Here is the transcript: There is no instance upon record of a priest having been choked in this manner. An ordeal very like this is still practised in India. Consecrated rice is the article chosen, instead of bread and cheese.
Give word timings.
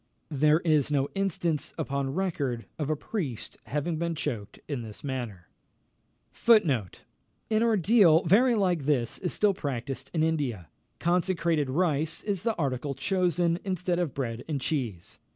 There 0.31 0.61
is 0.61 0.89
no 0.89 1.09
instance 1.13 1.75
upon 1.77 2.15
record 2.15 2.65
of 2.79 2.89
a 2.89 2.95
priest 2.95 3.59
having 3.65 3.97
been 3.97 4.15
choked 4.15 4.59
in 4.67 4.81
this 4.81 5.03
manner. 5.03 5.47
An 6.47 6.81
ordeal 7.51 8.23
very 8.23 8.55
like 8.55 8.85
this 8.85 9.19
is 9.19 9.31
still 9.31 9.53
practised 9.53 10.09
in 10.11 10.23
India. 10.23 10.69
Consecrated 10.97 11.69
rice 11.69 12.23
is 12.23 12.41
the 12.41 12.55
article 12.55 12.95
chosen, 12.95 13.59
instead 13.63 13.99
of 13.99 14.15
bread 14.15 14.43
and 14.47 14.59
cheese. 14.59 15.19